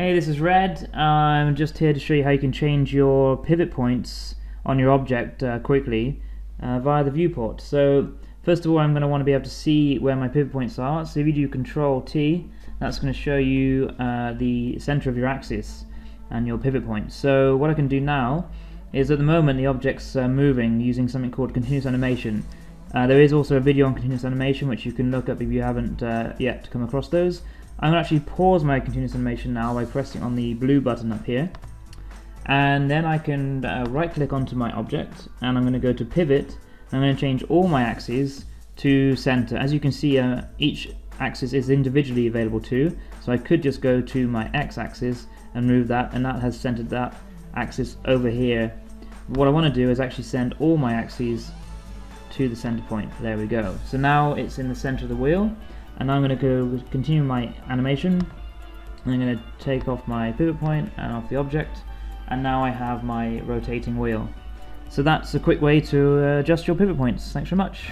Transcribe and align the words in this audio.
Hey, 0.00 0.14
this 0.14 0.28
is 0.28 0.40
Red. 0.40 0.88
I'm 0.94 1.54
just 1.54 1.76
here 1.76 1.92
to 1.92 2.00
show 2.00 2.14
you 2.14 2.24
how 2.24 2.30
you 2.30 2.38
can 2.38 2.52
change 2.52 2.94
your 2.94 3.36
pivot 3.36 3.70
points 3.70 4.34
on 4.64 4.78
your 4.78 4.92
object 4.92 5.42
uh, 5.42 5.58
quickly 5.58 6.22
uh, 6.62 6.78
via 6.78 7.04
the 7.04 7.10
viewport. 7.10 7.60
So 7.60 8.10
first 8.42 8.64
of 8.64 8.70
all, 8.70 8.78
I'm 8.78 8.92
going 8.92 9.02
to 9.02 9.08
want 9.08 9.20
to 9.20 9.26
be 9.26 9.34
able 9.34 9.44
to 9.44 9.50
see 9.50 9.98
where 9.98 10.16
my 10.16 10.26
pivot 10.26 10.54
points 10.54 10.78
are. 10.78 11.04
So 11.04 11.20
if 11.20 11.26
you 11.26 11.34
do 11.34 11.48
Control 11.48 12.00
T, 12.00 12.48
that's 12.78 12.98
going 12.98 13.12
to 13.12 13.18
show 13.18 13.36
you 13.36 13.90
uh, 13.98 14.32
the 14.32 14.78
center 14.78 15.10
of 15.10 15.18
your 15.18 15.26
axis 15.26 15.84
and 16.30 16.46
your 16.46 16.56
pivot 16.56 16.86
point. 16.86 17.12
So 17.12 17.54
what 17.58 17.68
I 17.68 17.74
can 17.74 17.86
do 17.86 18.00
now 18.00 18.48
is 18.94 19.10
at 19.10 19.18
the 19.18 19.24
moment 19.24 19.58
the 19.58 19.66
object's 19.66 20.14
moving 20.14 20.80
using 20.80 21.08
something 21.08 21.30
called 21.30 21.52
continuous 21.52 21.84
animation. 21.84 22.42
Uh, 22.94 23.06
there 23.06 23.20
is 23.20 23.34
also 23.34 23.58
a 23.58 23.60
video 23.60 23.84
on 23.84 23.92
continuous 23.92 24.24
animation 24.24 24.66
which 24.66 24.86
you 24.86 24.92
can 24.92 25.10
look 25.10 25.28
up 25.28 25.42
if 25.42 25.50
you 25.50 25.60
haven't 25.60 26.02
uh, 26.02 26.32
yet 26.38 26.70
come 26.70 26.82
across 26.82 27.08
those. 27.08 27.42
I'm 27.82 27.92
going 27.92 27.94
to 27.94 28.00
actually 28.00 28.20
pause 28.20 28.62
my 28.62 28.78
continuous 28.78 29.14
animation 29.14 29.54
now 29.54 29.72
by 29.72 29.86
pressing 29.86 30.22
on 30.22 30.36
the 30.36 30.52
blue 30.52 30.82
button 30.82 31.12
up 31.12 31.24
here. 31.24 31.50
And 32.44 32.90
then 32.90 33.06
I 33.06 33.16
can 33.16 33.64
uh, 33.64 33.86
right 33.88 34.12
click 34.12 34.34
onto 34.34 34.54
my 34.54 34.70
object 34.72 35.28
and 35.40 35.56
I'm 35.56 35.64
going 35.64 35.72
to 35.72 35.78
go 35.78 35.94
to 35.94 36.04
pivot. 36.04 36.48
and 36.48 36.58
I'm 36.92 37.00
going 37.00 37.14
to 37.14 37.20
change 37.20 37.42
all 37.44 37.68
my 37.68 37.82
axes 37.82 38.44
to 38.76 39.16
center. 39.16 39.56
As 39.56 39.72
you 39.72 39.80
can 39.80 39.92
see, 39.92 40.18
uh, 40.18 40.42
each 40.58 40.90
axis 41.20 41.54
is 41.54 41.70
individually 41.70 42.26
available 42.26 42.60
too. 42.60 42.94
So 43.22 43.32
I 43.32 43.38
could 43.38 43.62
just 43.62 43.80
go 43.80 44.02
to 44.02 44.28
my 44.28 44.50
x-axis 44.52 45.26
and 45.54 45.66
move 45.66 45.88
that 45.88 46.12
and 46.12 46.24
that 46.26 46.40
has 46.40 46.60
centered 46.60 46.90
that 46.90 47.14
axis 47.54 47.96
over 48.04 48.28
here. 48.28 48.78
What 49.28 49.48
I 49.48 49.50
want 49.50 49.72
to 49.72 49.72
do 49.72 49.88
is 49.90 50.00
actually 50.00 50.24
send 50.24 50.54
all 50.60 50.76
my 50.76 50.92
axes 50.92 51.50
to 52.32 52.46
the 52.46 52.56
center 52.56 52.82
point. 52.88 53.10
There 53.22 53.38
we 53.38 53.46
go. 53.46 53.78
So 53.86 53.96
now 53.96 54.34
it's 54.34 54.58
in 54.58 54.68
the 54.68 54.74
center 54.74 55.04
of 55.04 55.08
the 55.08 55.16
wheel 55.16 55.54
and 56.00 56.10
I'm 56.10 56.26
going 56.26 56.36
to 56.36 56.42
go 56.42 56.82
continue 56.90 57.22
my 57.22 57.54
animation. 57.68 58.26
I'm 59.06 59.20
going 59.20 59.38
to 59.38 59.42
take 59.58 59.86
off 59.86 60.06
my 60.08 60.32
pivot 60.32 60.58
point 60.58 60.92
and 60.96 61.12
off 61.12 61.28
the 61.28 61.36
object. 61.36 61.82
And 62.28 62.42
now 62.42 62.64
I 62.64 62.70
have 62.70 63.04
my 63.04 63.40
rotating 63.40 63.98
wheel. 63.98 64.28
So 64.88 65.02
that's 65.02 65.34
a 65.34 65.40
quick 65.40 65.60
way 65.60 65.80
to 65.82 66.24
uh, 66.24 66.40
adjust 66.40 66.66
your 66.66 66.74
pivot 66.74 66.96
points. 66.96 67.32
Thanks 67.32 67.50
very 67.50 67.58
much 67.58 67.90